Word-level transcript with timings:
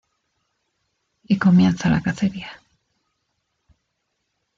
Y 1.27 1.37
comienza 1.37 1.87
la 1.91 2.01
cacería. 2.01 2.49